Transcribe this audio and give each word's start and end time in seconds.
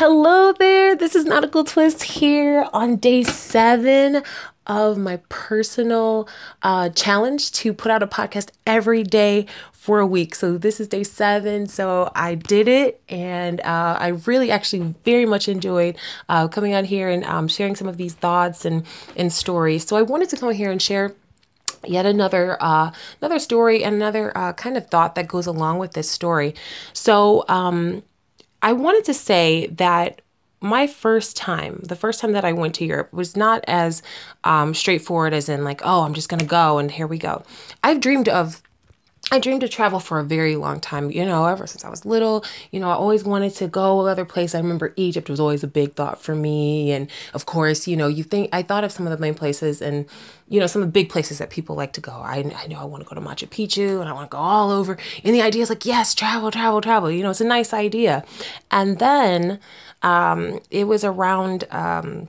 Hello 0.00 0.52
there. 0.52 0.94
This 0.94 1.16
is 1.16 1.24
Nautical 1.24 1.64
Twist 1.64 2.04
here 2.04 2.68
on 2.72 2.98
day 2.98 3.24
seven 3.24 4.22
of 4.64 4.96
my 4.96 5.16
personal 5.28 6.28
uh, 6.62 6.90
challenge 6.90 7.50
to 7.54 7.72
put 7.72 7.90
out 7.90 8.00
a 8.00 8.06
podcast 8.06 8.50
every 8.64 9.02
day 9.02 9.46
for 9.72 9.98
a 9.98 10.06
week. 10.06 10.36
So 10.36 10.56
this 10.56 10.78
is 10.78 10.86
day 10.86 11.02
seven. 11.02 11.66
So 11.66 12.12
I 12.14 12.36
did 12.36 12.68
it, 12.68 13.00
and 13.08 13.60
uh, 13.62 13.96
I 13.98 14.08
really 14.24 14.52
actually 14.52 14.94
very 15.04 15.26
much 15.26 15.48
enjoyed 15.48 15.96
uh, 16.28 16.46
coming 16.46 16.74
out 16.74 16.84
here 16.84 17.08
and 17.08 17.24
um, 17.24 17.48
sharing 17.48 17.74
some 17.74 17.88
of 17.88 17.96
these 17.96 18.14
thoughts 18.14 18.64
and 18.64 18.86
and 19.16 19.32
stories. 19.32 19.84
So 19.84 19.96
I 19.96 20.02
wanted 20.02 20.28
to 20.28 20.36
come 20.36 20.52
here 20.52 20.70
and 20.70 20.80
share 20.80 21.16
yet 21.84 22.06
another 22.06 22.56
uh, 22.60 22.92
another 23.20 23.40
story 23.40 23.82
and 23.82 23.96
another 23.96 24.30
uh, 24.38 24.52
kind 24.52 24.76
of 24.76 24.86
thought 24.90 25.16
that 25.16 25.26
goes 25.26 25.48
along 25.48 25.78
with 25.78 25.94
this 25.94 26.08
story. 26.08 26.54
So 26.92 27.44
um, 27.48 28.04
I 28.62 28.72
wanted 28.72 29.04
to 29.04 29.14
say 29.14 29.66
that 29.68 30.20
my 30.60 30.86
first 30.86 31.36
time, 31.36 31.80
the 31.84 31.96
first 31.96 32.20
time 32.20 32.32
that 32.32 32.44
I 32.44 32.52
went 32.52 32.74
to 32.76 32.84
Europe, 32.84 33.12
was 33.12 33.36
not 33.36 33.64
as 33.68 34.02
um, 34.44 34.74
straightforward 34.74 35.32
as 35.32 35.48
in 35.48 35.62
like, 35.62 35.82
oh, 35.84 36.02
I'm 36.02 36.14
just 36.14 36.28
gonna 36.28 36.44
go 36.44 36.78
and 36.78 36.90
here 36.90 37.06
we 37.06 37.18
go. 37.18 37.44
I've 37.84 38.00
dreamed 38.00 38.28
of 38.28 38.62
I 39.30 39.38
dreamed 39.38 39.62
of 39.62 39.70
travel 39.70 40.00
for 40.00 40.18
a 40.18 40.24
very 40.24 40.56
long 40.56 40.80
time, 40.80 41.10
you 41.10 41.24
know, 41.24 41.44
ever 41.44 41.66
since 41.66 41.84
I 41.84 41.90
was 41.90 42.06
little. 42.06 42.44
You 42.70 42.80
know, 42.80 42.88
I 42.88 42.94
always 42.94 43.24
wanted 43.24 43.54
to 43.56 43.68
go 43.68 44.06
other 44.06 44.24
places. 44.24 44.54
I 44.54 44.58
remember 44.58 44.94
Egypt 44.96 45.28
was 45.28 45.38
always 45.38 45.62
a 45.62 45.66
big 45.66 45.94
thought 45.94 46.22
for 46.22 46.34
me. 46.34 46.92
And 46.92 47.10
of 47.34 47.44
course, 47.44 47.86
you 47.86 47.94
know, 47.94 48.08
you 48.08 48.24
think, 48.24 48.48
I 48.52 48.62
thought 48.62 48.84
of 48.84 48.92
some 48.92 49.06
of 49.06 49.10
the 49.10 49.18
main 49.18 49.34
places 49.34 49.82
and, 49.82 50.06
you 50.48 50.58
know, 50.58 50.66
some 50.66 50.80
of 50.80 50.88
the 50.88 50.92
big 50.92 51.10
places 51.10 51.38
that 51.38 51.50
people 51.50 51.76
like 51.76 51.92
to 51.94 52.00
go. 52.00 52.12
I, 52.12 52.38
I 52.56 52.66
know 52.68 52.78
I 52.80 52.84
want 52.84 53.02
to 53.02 53.08
go 53.08 53.14
to 53.14 53.20
Machu 53.20 53.48
Picchu 53.48 54.00
and 54.00 54.08
I 54.08 54.12
want 54.14 54.30
to 54.30 54.34
go 54.34 54.38
all 54.38 54.70
over. 54.70 54.96
And 55.22 55.34
the 55.34 55.42
idea 55.42 55.62
is 55.62 55.68
like, 55.68 55.84
yes, 55.84 56.14
travel, 56.14 56.50
travel, 56.50 56.80
travel. 56.80 57.10
You 57.10 57.22
know, 57.22 57.30
it's 57.30 57.42
a 57.42 57.44
nice 57.44 57.74
idea. 57.74 58.24
And 58.70 58.98
then 58.98 59.60
um, 60.00 60.60
it 60.70 60.84
was 60.84 61.04
around, 61.04 61.64
um, 61.70 62.28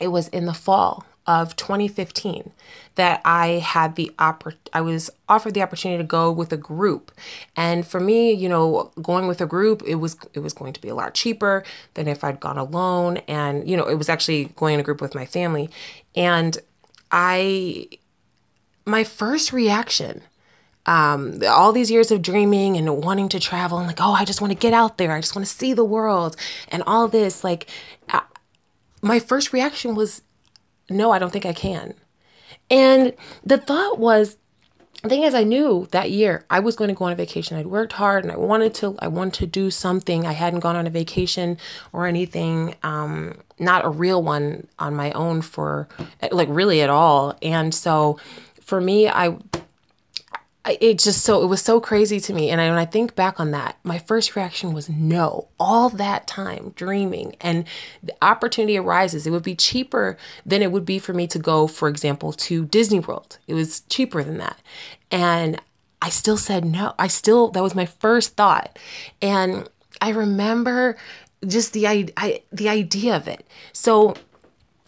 it 0.00 0.08
was 0.08 0.26
in 0.28 0.46
the 0.46 0.54
fall 0.54 1.04
of 1.26 1.56
2015 1.56 2.52
that 2.96 3.20
I 3.24 3.46
had 3.46 3.96
the 3.96 4.12
oppor- 4.18 4.56
I 4.72 4.80
was 4.80 5.10
offered 5.28 5.54
the 5.54 5.62
opportunity 5.62 6.02
to 6.02 6.06
go 6.06 6.30
with 6.30 6.52
a 6.52 6.56
group. 6.56 7.10
And 7.56 7.86
for 7.86 8.00
me, 8.00 8.32
you 8.32 8.48
know, 8.48 8.92
going 9.02 9.26
with 9.26 9.40
a 9.40 9.46
group, 9.46 9.82
it 9.86 9.96
was 9.96 10.16
it 10.34 10.40
was 10.40 10.52
going 10.52 10.72
to 10.74 10.80
be 10.80 10.88
a 10.88 10.94
lot 10.94 11.14
cheaper 11.14 11.64
than 11.94 12.08
if 12.08 12.22
I'd 12.22 12.40
gone 12.40 12.58
alone 12.58 13.18
and 13.28 13.68
you 13.68 13.76
know, 13.76 13.86
it 13.86 13.94
was 13.94 14.08
actually 14.08 14.46
going 14.56 14.74
in 14.74 14.80
a 14.80 14.84
group 14.84 15.00
with 15.00 15.14
my 15.14 15.26
family. 15.26 15.70
And 16.14 16.58
I 17.10 17.88
my 18.84 19.04
first 19.04 19.52
reaction 19.52 20.22
um, 20.86 21.40
all 21.48 21.72
these 21.72 21.90
years 21.90 22.10
of 22.10 22.20
dreaming 22.20 22.76
and 22.76 23.02
wanting 23.02 23.28
to 23.30 23.40
travel 23.40 23.78
and 23.78 23.86
like, 23.86 24.00
oh, 24.00 24.12
I 24.12 24.24
just 24.24 24.40
want 24.40 24.52
to 24.52 24.58
get 24.58 24.74
out 24.74 24.98
there. 24.98 25.12
I 25.12 25.20
just 25.20 25.34
want 25.34 25.46
to 25.46 25.52
see 25.52 25.72
the 25.72 25.84
world 25.84 26.36
and 26.68 26.82
all 26.86 27.08
this. 27.08 27.42
Like, 27.42 27.68
uh, 28.10 28.20
my 29.00 29.18
first 29.18 29.52
reaction 29.52 29.94
was 29.94 30.22
no, 30.90 31.10
I 31.10 31.18
don't 31.18 31.32
think 31.32 31.46
I 31.46 31.52
can. 31.52 31.94
And 32.70 33.12
the 33.44 33.58
thought 33.58 33.98
was, 33.98 34.36
the 35.02 35.10
thing 35.10 35.22
is, 35.22 35.34
I 35.34 35.44
knew 35.44 35.86
that 35.90 36.10
year 36.10 36.46
I 36.48 36.60
was 36.60 36.76
going 36.76 36.88
to 36.88 36.94
go 36.94 37.04
on 37.04 37.12
a 37.12 37.16
vacation. 37.16 37.58
I'd 37.58 37.66
worked 37.66 37.92
hard 37.92 38.24
and 38.24 38.32
I 38.32 38.38
wanted 38.38 38.72
to. 38.76 38.96
I 39.00 39.08
wanted 39.08 39.34
to 39.34 39.46
do 39.46 39.70
something. 39.70 40.26
I 40.26 40.32
hadn't 40.32 40.60
gone 40.60 40.76
on 40.76 40.86
a 40.86 40.90
vacation 40.90 41.58
or 41.92 42.06
anything, 42.06 42.74
um, 42.82 43.38
not 43.58 43.84
a 43.84 43.90
real 43.90 44.22
one 44.22 44.66
on 44.78 44.94
my 44.94 45.12
own 45.12 45.42
for 45.42 45.88
like 46.32 46.48
really 46.50 46.80
at 46.80 46.88
all. 46.88 47.36
And 47.42 47.74
so, 47.74 48.18
for 48.62 48.80
me, 48.80 49.06
I 49.06 49.36
it 50.66 50.98
just 50.98 51.22
so 51.24 51.42
it 51.42 51.46
was 51.46 51.62
so 51.62 51.80
crazy 51.80 52.20
to 52.20 52.32
me. 52.32 52.50
And 52.50 52.60
I, 52.60 52.68
when 52.70 52.78
i 52.78 52.84
think 52.84 53.14
back 53.14 53.38
on 53.38 53.50
that 53.50 53.78
my 53.84 53.98
first 53.98 54.34
reaction 54.34 54.72
was 54.72 54.88
no. 54.88 55.48
All 55.58 55.88
that 55.90 56.26
time 56.26 56.72
dreaming 56.76 57.36
and 57.40 57.64
the 58.02 58.14
opportunity 58.22 58.76
arises. 58.76 59.26
It 59.26 59.30
would 59.30 59.42
be 59.42 59.54
cheaper 59.54 60.16
than 60.44 60.62
it 60.62 60.72
would 60.72 60.84
be 60.84 60.98
for 60.98 61.12
me 61.12 61.26
to 61.28 61.38
go 61.38 61.66
for 61.66 61.88
example 61.88 62.32
to 62.32 62.64
disney 62.66 63.00
world. 63.00 63.38
It 63.46 63.54
was 63.54 63.80
cheaper 63.82 64.22
than 64.22 64.38
that. 64.38 64.60
And 65.10 65.60
i 66.00 66.08
still 66.08 66.36
said 66.36 66.64
no. 66.64 66.94
I 66.98 67.08
still 67.08 67.50
that 67.50 67.62
was 67.62 67.74
my 67.74 67.86
first 67.86 68.36
thought. 68.36 68.78
And 69.20 69.68
i 70.00 70.10
remember 70.10 70.96
just 71.46 71.72
the 71.72 71.86
I, 71.86 72.42
the 72.52 72.68
idea 72.68 73.16
of 73.16 73.28
it. 73.28 73.46
So 73.72 74.14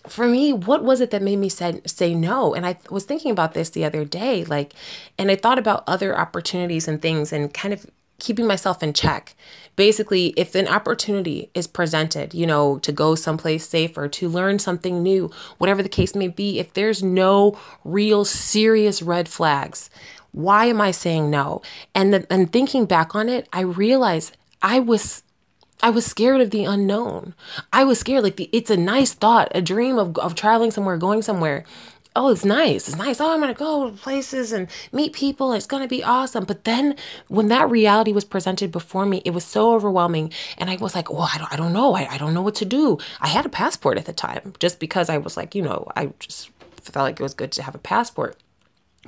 for 0.08 0.26
me, 0.26 0.52
what 0.52 0.84
was 0.84 1.00
it 1.00 1.10
that 1.10 1.22
made 1.22 1.36
me 1.36 1.48
say, 1.48 1.80
say 1.86 2.14
no? 2.14 2.54
And 2.54 2.66
I 2.66 2.78
was 2.90 3.04
thinking 3.04 3.30
about 3.30 3.54
this 3.54 3.70
the 3.70 3.84
other 3.84 4.04
day, 4.04 4.44
like, 4.44 4.74
and 5.18 5.30
I 5.30 5.36
thought 5.36 5.58
about 5.58 5.84
other 5.86 6.18
opportunities 6.18 6.88
and 6.88 7.00
things 7.00 7.32
and 7.32 7.52
kind 7.52 7.72
of 7.74 7.86
keeping 8.18 8.46
myself 8.46 8.82
in 8.82 8.92
check. 8.92 9.34
Basically, 9.76 10.28
if 10.36 10.54
an 10.54 10.68
opportunity 10.68 11.50
is 11.54 11.66
presented, 11.66 12.32
you 12.32 12.46
know, 12.46 12.78
to 12.78 12.92
go 12.92 13.14
someplace 13.14 13.68
safer, 13.68 14.08
to 14.08 14.28
learn 14.28 14.58
something 14.58 15.02
new, 15.02 15.30
whatever 15.58 15.82
the 15.82 15.88
case 15.88 16.14
may 16.14 16.28
be, 16.28 16.58
if 16.58 16.72
there's 16.72 17.02
no 17.02 17.58
real 17.84 18.24
serious 18.24 19.02
red 19.02 19.28
flags, 19.28 19.90
why 20.32 20.66
am 20.66 20.80
I 20.80 20.90
saying 20.90 21.30
no? 21.30 21.62
And 21.94 22.12
then 22.12 22.26
and 22.30 22.52
thinking 22.52 22.86
back 22.86 23.14
on 23.14 23.28
it, 23.28 23.48
I 23.52 23.60
realized 23.60 24.36
I 24.62 24.80
was 24.80 25.22
I 25.82 25.90
was 25.90 26.06
scared 26.06 26.40
of 26.40 26.50
the 26.50 26.64
unknown. 26.64 27.34
I 27.72 27.84
was 27.84 28.00
scared. 28.00 28.24
Like 28.24 28.36
the, 28.36 28.48
it's 28.52 28.70
a 28.70 28.76
nice 28.76 29.12
thought, 29.12 29.52
a 29.54 29.60
dream 29.60 29.98
of, 29.98 30.16
of 30.18 30.34
traveling 30.34 30.70
somewhere, 30.70 30.96
going 30.96 31.22
somewhere. 31.22 31.64
Oh, 32.14 32.30
it's 32.30 32.46
nice. 32.46 32.88
It's 32.88 32.96
nice. 32.96 33.20
Oh, 33.20 33.30
I'm 33.34 33.40
gonna 33.40 33.52
go 33.52 33.90
places 33.90 34.50
and 34.50 34.68
meet 34.90 35.12
people. 35.12 35.52
It's 35.52 35.66
gonna 35.66 35.86
be 35.86 36.02
awesome. 36.02 36.44
But 36.44 36.64
then 36.64 36.96
when 37.28 37.48
that 37.48 37.68
reality 37.68 38.12
was 38.12 38.24
presented 38.24 38.72
before 38.72 39.04
me, 39.04 39.20
it 39.26 39.32
was 39.32 39.44
so 39.44 39.74
overwhelming. 39.74 40.32
And 40.56 40.70
I 40.70 40.76
was 40.76 40.94
like, 40.94 41.12
well, 41.12 41.28
I 41.32 41.36
don't, 41.36 41.52
I 41.52 41.56
don't 41.56 41.74
know. 41.74 41.94
I, 41.94 42.08
I 42.12 42.16
don't 42.16 42.32
know 42.32 42.40
what 42.40 42.54
to 42.56 42.64
do. 42.64 42.96
I 43.20 43.28
had 43.28 43.44
a 43.44 43.50
passport 43.50 43.98
at 43.98 44.06
the 44.06 44.14
time 44.14 44.54
just 44.58 44.80
because 44.80 45.10
I 45.10 45.18
was 45.18 45.36
like, 45.36 45.54
you 45.54 45.60
know, 45.60 45.92
I 45.94 46.12
just 46.18 46.50
felt 46.80 47.04
like 47.04 47.20
it 47.20 47.22
was 47.22 47.34
good 47.34 47.52
to 47.52 47.62
have 47.62 47.74
a 47.74 47.78
passport 47.78 48.36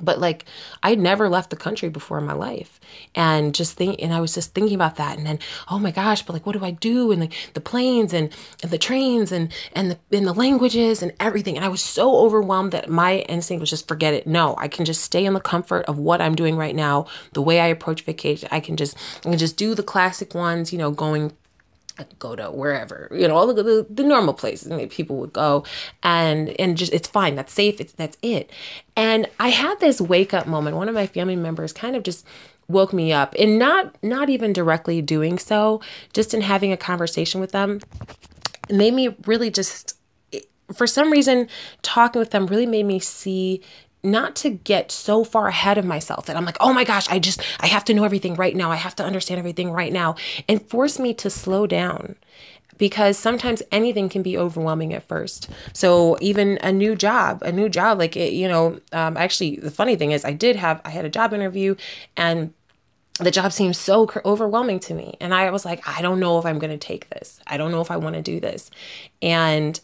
but 0.03 0.19
like 0.19 0.45
I'd 0.83 0.99
never 0.99 1.29
left 1.29 1.49
the 1.49 1.55
country 1.55 1.89
before 1.89 2.17
in 2.17 2.25
my 2.25 2.33
life. 2.33 2.79
And 3.15 3.53
just 3.53 3.73
think 3.73 4.01
and 4.01 4.13
I 4.13 4.19
was 4.19 4.33
just 4.33 4.53
thinking 4.53 4.75
about 4.75 4.95
that. 4.95 5.17
And 5.17 5.25
then 5.25 5.39
oh 5.69 5.79
my 5.79 5.91
gosh 5.91 6.23
but 6.23 6.33
like 6.33 6.45
what 6.45 6.53
do 6.53 6.63
I 6.63 6.71
do? 6.71 7.11
And 7.11 7.21
like 7.21 7.33
the 7.53 7.61
planes 7.61 8.13
and, 8.13 8.33
and 8.63 8.71
the 8.71 8.77
trains 8.77 9.31
and 9.31 9.51
and 9.73 9.91
the 9.91 9.99
the 10.09 10.33
languages 10.33 11.01
and 11.01 11.13
everything. 11.19 11.55
And 11.55 11.65
I 11.65 11.69
was 11.69 11.81
so 11.81 12.17
overwhelmed 12.17 12.71
that 12.71 12.89
my 12.89 13.19
instinct 13.19 13.61
was 13.61 13.69
just 13.69 13.87
forget 13.87 14.13
it. 14.13 14.27
No 14.27 14.55
I 14.57 14.67
can 14.67 14.85
just 14.85 15.01
stay 15.01 15.25
in 15.25 15.33
the 15.33 15.39
comfort 15.39 15.85
of 15.85 15.97
what 15.97 16.21
I'm 16.21 16.35
doing 16.35 16.55
right 16.57 16.75
now 16.75 17.07
the 17.33 17.41
way 17.41 17.59
I 17.59 17.67
approach 17.67 18.01
vacation. 18.03 18.49
I 18.51 18.59
can 18.59 18.77
just 18.77 18.97
I 19.19 19.29
can 19.29 19.37
just 19.37 19.57
do 19.57 19.75
the 19.75 19.83
classic 19.83 20.33
ones 20.33 20.71
you 20.71 20.77
know 20.77 20.91
going 20.91 21.33
go 22.19 22.35
to 22.35 22.51
wherever 22.51 23.09
you 23.11 23.27
know 23.27 23.35
all 23.35 23.53
the, 23.53 23.63
the, 23.63 23.85
the 23.89 24.03
normal 24.03 24.33
places 24.33 24.67
maybe 24.69 24.87
people 24.87 25.17
would 25.17 25.33
go. 25.33 25.63
And 26.03 26.49
and 26.59 26.77
just 26.77 26.93
it's 26.93 27.07
fine. 27.07 27.35
That's 27.35 27.53
safe. 27.53 27.79
It's 27.79 27.93
that's 27.93 28.17
it. 28.21 28.49
And 28.95 29.27
i 29.39 29.49
had 29.49 29.79
this 29.79 30.01
wake 30.01 30.33
up 30.33 30.47
moment. 30.47 30.75
One 30.75 30.89
of 30.89 30.95
my 30.95 31.07
family 31.07 31.35
members 31.35 31.73
kind 31.73 31.95
of 31.95 32.03
just 32.03 32.25
woke 32.67 32.93
me 32.93 33.11
up 33.11 33.35
and 33.39 33.57
not 33.57 33.95
not 34.03 34.29
even 34.29 34.53
directly 34.53 35.01
doing 35.01 35.39
so 35.39 35.81
just 36.13 36.35
in 36.35 36.41
having 36.41 36.71
a 36.71 36.77
conversation 36.77 37.41
with 37.41 37.51
them 37.51 37.81
made 38.69 38.93
me 38.93 39.15
really 39.25 39.49
just 39.49 39.97
for 40.73 40.85
some 40.85 41.11
reason 41.11 41.47
talking 41.81 42.19
with 42.19 42.29
them 42.29 42.45
really 42.45 42.67
made 42.67 42.85
me 42.85 42.99
see 42.99 43.61
not 44.03 44.35
to 44.37 44.49
get 44.49 44.91
so 44.91 45.23
far 45.23 45.47
ahead 45.47 45.77
of 45.77 45.85
myself 45.85 46.25
that 46.25 46.37
I'm 46.37 46.45
like, 46.45 46.57
oh 46.59 46.73
my 46.73 46.83
gosh, 46.83 47.09
I 47.09 47.19
just, 47.19 47.41
I 47.59 47.67
have 47.67 47.83
to 47.85 47.93
know 47.93 48.03
everything 48.03 48.35
right 48.35 48.55
now. 48.55 48.71
I 48.71 48.77
have 48.77 48.95
to 48.97 49.03
understand 49.03 49.39
everything 49.39 49.71
right 49.71 49.91
now. 49.91 50.15
And 50.47 50.61
force 50.69 50.99
me 50.99 51.13
to 51.15 51.29
slow 51.29 51.67
down 51.67 52.15
because 52.77 53.17
sometimes 53.17 53.61
anything 53.71 54.07
can 54.07 54.23
be 54.23 54.37
overwhelming 54.37 54.93
at 54.93 55.07
first. 55.07 55.49
So 55.73 56.17
even 56.21 56.57
a 56.63 56.71
new 56.71 56.95
job, 56.95 57.43
a 57.43 57.51
new 57.51 57.67
job, 57.67 57.99
like, 57.99 58.15
it, 58.15 58.33
you 58.33 58.47
know, 58.47 58.79
um, 58.93 59.17
actually, 59.17 59.57
the 59.57 59.71
funny 59.71 59.97
thing 59.97 60.11
is, 60.11 60.23
I 60.23 60.31
did 60.31 60.55
have, 60.55 60.81
I 60.85 60.89
had 60.89 61.03
a 61.05 61.09
job 61.09 61.33
interview 61.33 61.75
and 62.15 62.53
the 63.19 63.31
job 63.31 63.51
seemed 63.51 63.75
so 63.75 64.09
overwhelming 64.23 64.79
to 64.79 64.93
me. 64.93 65.17
And 65.19 65.33
I 65.33 65.51
was 65.51 65.65
like, 65.65 65.85
I 65.85 66.01
don't 66.01 66.21
know 66.21 66.39
if 66.39 66.45
I'm 66.45 66.57
going 66.57 66.71
to 66.71 66.77
take 66.77 67.09
this. 67.09 67.41
I 67.45 67.57
don't 67.57 67.71
know 67.71 67.81
if 67.81 67.91
I 67.91 67.97
want 67.97 68.15
to 68.15 68.21
do 68.21 68.39
this. 68.39 68.71
And 69.21 69.77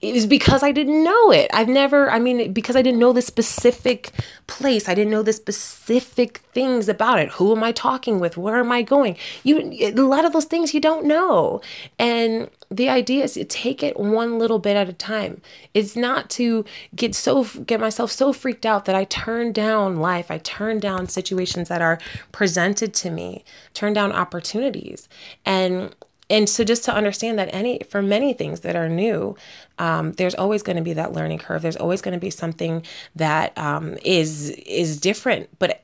it 0.00 0.14
was 0.14 0.26
because 0.26 0.62
I 0.62 0.72
didn't 0.72 1.02
know 1.02 1.30
it. 1.30 1.50
I've 1.52 1.68
never, 1.68 2.10
I 2.10 2.18
mean, 2.18 2.52
because 2.52 2.76
I 2.76 2.82
didn't 2.82 2.98
know 2.98 3.12
the 3.12 3.22
specific 3.22 4.10
place. 4.46 4.88
I 4.88 4.94
didn't 4.94 5.10
know 5.10 5.22
the 5.22 5.32
specific 5.32 6.38
things 6.52 6.88
about 6.88 7.18
it. 7.18 7.30
Who 7.32 7.54
am 7.54 7.62
I 7.62 7.72
talking 7.72 8.20
with? 8.20 8.36
Where 8.36 8.56
am 8.56 8.72
I 8.72 8.82
going? 8.82 9.16
You, 9.42 9.58
a 9.82 9.92
lot 9.92 10.24
of 10.24 10.32
those 10.32 10.44
things 10.44 10.72
you 10.72 10.80
don't 10.80 11.04
know. 11.06 11.60
And 11.98 12.50
the 12.70 12.88
idea 12.88 13.24
is 13.24 13.34
to 13.34 13.44
take 13.44 13.82
it 13.82 13.98
one 13.98 14.38
little 14.38 14.58
bit 14.58 14.76
at 14.76 14.88
a 14.88 14.92
time. 14.92 15.40
It's 15.74 15.96
not 15.96 16.30
to 16.30 16.64
get 16.94 17.14
so, 17.14 17.44
get 17.44 17.80
myself 17.80 18.10
so 18.10 18.32
freaked 18.32 18.66
out 18.66 18.86
that 18.86 18.94
I 18.94 19.04
turn 19.04 19.52
down 19.52 19.96
life. 19.96 20.30
I 20.30 20.38
turn 20.38 20.78
down 20.78 21.08
situations 21.08 21.68
that 21.68 21.82
are 21.82 21.98
presented 22.32 22.94
to 22.94 23.10
me, 23.10 23.44
turn 23.74 23.92
down 23.92 24.12
opportunities. 24.12 25.08
And 25.44 25.94
and 26.28 26.48
so 26.48 26.64
just 26.64 26.84
to 26.84 26.92
understand 26.92 27.38
that 27.38 27.48
any 27.52 27.80
for 27.88 28.02
many 28.02 28.32
things 28.32 28.60
that 28.60 28.76
are 28.76 28.88
new 28.88 29.36
um, 29.78 30.12
there's 30.12 30.34
always 30.34 30.62
going 30.62 30.76
to 30.76 30.82
be 30.82 30.92
that 30.92 31.12
learning 31.12 31.38
curve 31.38 31.62
there's 31.62 31.76
always 31.76 32.00
going 32.02 32.14
to 32.14 32.20
be 32.20 32.30
something 32.30 32.82
that 33.14 33.56
um, 33.58 33.96
is 34.04 34.50
is 34.50 35.00
different 35.00 35.48
but 35.58 35.82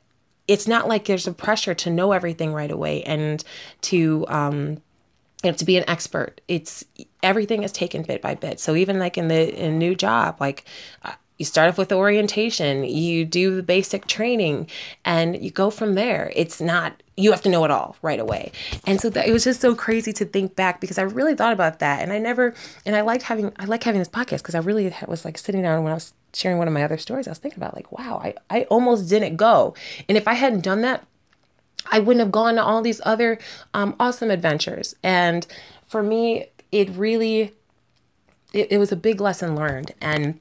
it's 0.49 0.67
not 0.67 0.89
like 0.89 1.05
there's 1.05 1.27
a 1.27 1.33
pressure 1.33 1.75
to 1.75 1.91
know 1.91 2.13
everything 2.13 2.53
right 2.53 2.71
away 2.71 3.03
and 3.05 3.45
to 3.81 4.27
um, 4.29 4.79
you 5.43 5.49
have 5.49 5.57
to 5.57 5.65
be 5.65 5.77
an 5.77 5.89
expert. 5.89 6.41
It's 6.47 6.85
everything 7.23 7.63
is 7.63 7.73
taken 7.73 8.03
bit 8.03 8.23
by 8.23 8.35
bit. 8.35 8.61
So 8.61 8.77
even 8.77 8.99
like 8.99 9.19
in 9.19 9.29
the 9.29 9.55
in 9.55 9.79
new 9.79 9.95
job, 9.95 10.37
like 10.41 10.65
uh, 11.05 11.13
you 11.39 11.45
start 11.45 11.69
off 11.69 11.79
with 11.79 11.89
the 11.89 11.97
orientation, 11.97 12.85
you 12.85 13.25
do 13.25 13.57
the 13.57 13.63
basic 13.63 14.07
training, 14.07 14.69
and 15.05 15.43
you 15.43 15.51
go 15.51 15.71
from 15.71 15.95
there. 15.95 16.33
It's 16.35 16.61
not 16.61 17.03
you 17.17 17.31
have 17.31 17.43
to 17.43 17.49
know 17.51 17.65
it 17.65 17.71
all 17.71 17.95
right 18.01 18.19
away. 18.19 18.53
And 18.87 18.99
so 19.01 19.11
that, 19.11 19.29
it 19.29 19.33
was 19.33 19.45
just 19.45 19.61
so 19.61 19.75
crazy 19.75 20.15
to 20.15 20.25
think 20.25 20.57
back 20.57 20.81
because 20.81 20.97
I 20.97 21.03
really 21.03 21.35
thought 21.35 21.53
about 21.53 21.79
that, 21.81 22.03
and 22.03 22.13
I 22.13 22.19
never 22.19 22.55
and 22.87 22.97
I 22.97 23.01
liked 23.01 23.25
having 23.25 23.53
I 23.59 23.65
like 23.67 23.85
having 23.85 24.01
this 24.01 24.09
podcast 24.09 24.39
because 24.39 24.55
I 24.55 24.61
really 24.61 24.93
was 25.07 25.25
like 25.25 25.39
sitting 25.39 25.63
down 25.63 25.83
when 25.83 25.93
I 25.93 25.97
was 25.97 26.13
sharing 26.35 26.59
one 26.59 26.69
of 26.69 26.75
my 26.75 26.83
other 26.83 26.99
stories. 26.99 27.27
I 27.27 27.31
was 27.31 27.39
thinking 27.39 27.59
about 27.59 27.75
like, 27.75 27.91
wow, 27.93 28.21
I 28.23 28.35
I 28.51 28.63
almost 28.65 29.09
didn't 29.09 29.37
go, 29.37 29.75
and 30.09 30.17
if 30.17 30.29
I 30.29 30.35
hadn't 30.35 30.61
done 30.61 30.83
that 30.83 31.07
I 31.91 31.99
wouldn't 31.99 32.21
have 32.21 32.33
gone 32.33 32.55
to 32.55 32.63
all 32.63 32.83
these 32.83 33.01
other 33.05 33.39
um, 33.75 33.97
awesome 33.99 34.31
adventures. 34.31 34.95
And 35.03 35.47
for 35.87 36.03
me, 36.03 36.47
it 36.71 36.91
really, 36.91 37.53
it, 38.53 38.73
it 38.73 38.79
was 38.79 38.93
a 38.93 38.97
big 38.97 39.21
lesson 39.21 39.57
learned. 39.57 39.95
And 40.01 40.39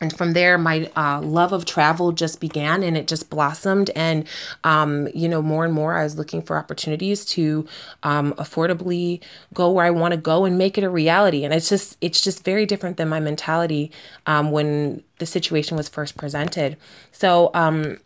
and 0.00 0.16
from 0.16 0.32
there 0.32 0.56
my 0.56 0.90
uh, 0.96 1.20
love 1.20 1.52
of 1.52 1.64
travel 1.64 2.12
just 2.12 2.40
began 2.40 2.82
and 2.82 2.96
it 2.96 3.06
just 3.06 3.28
blossomed. 3.28 3.90
And 3.94 4.26
um, 4.64 5.08
you 5.14 5.28
know 5.28 5.42
more 5.42 5.64
and 5.64 5.74
more 5.74 5.96
i 5.96 6.02
was 6.02 6.16
looking 6.16 6.42
for 6.42 6.56
opportunities 6.56 7.24
to 7.26 7.66
um, 8.02 8.32
affordably 8.34 9.20
go 9.52 9.70
where 9.70 9.84
i 9.84 9.90
want 9.90 10.12
to 10.12 10.18
go 10.18 10.44
and 10.44 10.56
make 10.56 10.78
it 10.78 10.84
a 10.84 10.90
reality. 10.90 11.44
And 11.44 11.52
it's 11.52 11.68
just 11.68 11.96
it's 12.00 12.20
just 12.20 12.44
very 12.44 12.66
different 12.66 12.96
than 12.96 13.08
my 13.08 13.20
mentality 13.20 13.92
um, 14.26 14.50
when 14.50 15.02
the 15.18 15.26
situation 15.26 15.76
was 15.76 15.88
first 15.88 16.16
presented. 16.16 16.76
So 17.12 17.50
um, 17.54 17.98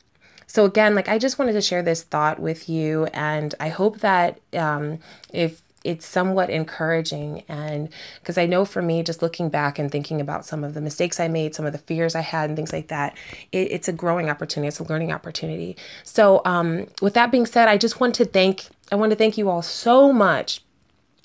so 0.47 0.65
again 0.65 0.95
like 0.95 1.09
i 1.09 1.19
just 1.19 1.39
wanted 1.39 1.53
to 1.53 1.63
share 1.63 1.83
this 1.83 2.03
thought 2.03 2.41
with 2.41 2.69
you. 2.69 3.07
And 3.13 3.55
i 3.61 3.69
hope 3.69 4.01
that 4.01 4.41
um, 4.53 4.99
if 5.33 5.63
it's 5.85 6.07
somewhat 6.07 6.51
encouraging. 6.51 7.45
And 7.49 7.89
because 8.21 8.39
i 8.39 8.47
know 8.47 8.65
for 8.65 8.83
me 8.83 9.03
just 9.03 9.23
looking 9.23 9.49
back 9.49 9.79
and 9.79 9.91
thinking 9.91 10.21
about 10.21 10.45
some 10.45 10.65
of 10.65 10.75
the 10.75 10.81
mistakes 10.81 11.21
i 11.21 11.29
made 11.29 11.55
some 11.55 11.67
of 11.67 11.73
the 11.73 11.79
fears 11.79 12.15
i 12.15 12.21
had 12.21 12.49
and 12.49 12.57
things 12.57 12.73
like 12.73 12.89
that 12.89 13.17
it, 13.53 13.71
it's 13.71 13.89
a 13.89 13.93
growing 13.93 14.31
opportunity. 14.31 14.69
It's 14.69 14.81
a 14.81 14.85
learning 14.85 15.13
opportunity. 15.13 15.77
So 16.03 16.41
um, 16.45 16.87
with 17.03 17.15
that 17.15 17.31
being 17.31 17.47
said 17.47 17.69
i 17.69 17.77
just 17.77 18.01
want 18.01 18.15
to 18.17 18.25
thank 18.25 18.67
i 18.91 18.95
want 18.95 19.11
to 19.11 19.17
thank 19.17 19.39
you 19.39 19.49
all 19.49 19.63
so 19.63 20.13
much 20.13 20.61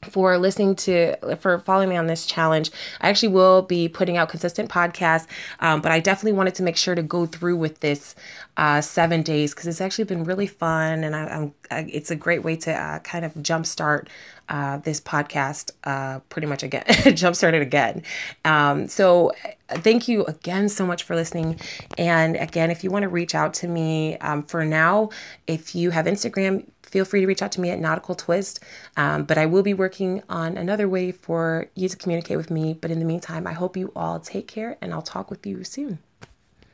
for 0.03 0.37
listening 0.37 0.75
to 0.75 1.15
for 1.37 1.59
following 1.59 1.89
me 1.89 1.97
on 1.97 2.07
this 2.07 2.25
challenge. 2.25 2.71
I 3.01 3.09
actually 3.09 3.29
will 3.29 3.61
be 3.63 3.89
putting 3.89 4.17
out 4.17 4.29
consistent 4.29 4.69
podcasts 4.69 5.27
um, 5.59 5.81
but 5.81 5.91
i 5.91 5.99
definitely 5.99 6.33
wanted 6.33 6.55
to 6.55 6.63
make 6.63 6.77
sure 6.77 6.95
to 6.95 7.03
go 7.03 7.25
through 7.25 7.57
with 7.57 7.79
this 7.79 8.15
uh, 8.57 8.81
seven 8.81 9.21
days 9.21 9.53
because 9.53 9.67
it's 9.67 9.81
actually 9.81 10.03
been 10.03 10.23
really 10.23 10.47
fun 10.47 11.03
and 11.03 11.15
I, 11.15 11.27
am 11.29 11.53
it's 11.71 12.11
a 12.11 12.15
great 12.15 12.43
way 12.43 12.55
to 12.57 12.73
uh, 12.73 12.99
kind 12.99 13.23
of 13.23 13.33
jumpstart 13.35 14.07
uh, 14.49 14.77
this 14.77 14.99
podcast 14.99 15.71
uh, 15.83 16.19
pretty 16.29 16.47
much 16.47 16.63
again 16.63 16.83
jumpstart 16.87 17.53
it 17.53 17.61
again. 17.61 18.03
Um, 18.43 18.87
so 18.87 19.31
thank 19.69 20.07
you 20.07 20.25
again 20.25 20.67
so 20.67 20.85
much 20.85 21.03
for 21.03 21.15
listening. 21.15 21.59
And 21.97 22.35
again 22.35 22.69
if 22.71 22.83
you 22.83 22.89
want 22.89 23.03
to 23.03 23.09
reach 23.09 23.33
out 23.35 23.53
to 23.55 23.67
me 23.67 24.17
um, 24.17 24.43
for 24.43 24.65
now 24.65 25.09
if 25.47 25.73
you 25.75 25.91
have 25.91 26.05
instagram 26.05 26.65
feel 26.89 27.05
free 27.05 27.21
to 27.21 27.27
reach 27.27 27.41
out 27.41 27.51
to 27.53 27.61
me 27.61 27.69
at 27.69 27.79
Nautical 27.79 28.15
Twist. 28.15 28.59
Um, 28.97 29.23
but 29.23 29.37
I 29.37 29.45
will 29.45 29.63
be 29.63 29.73
working 29.73 30.21
on 30.29 30.57
another 30.57 30.89
way 30.89 31.11
for 31.11 31.69
you 31.75 31.87
to 31.87 31.97
communicate 31.97 32.37
with 32.37 32.51
me. 32.51 32.73
But 32.73 32.91
in 32.91 32.99
the 32.99 33.05
meantime, 33.05 33.47
I 33.47 33.53
hope 33.53 33.77
you 33.77 33.91
all 33.95 34.19
take 34.19 34.47
care 34.47 34.77
and 34.81 34.93
I'll 34.93 35.01
talk 35.01 35.29
with 35.29 35.45
you 35.45 35.63
soon. 35.63 35.99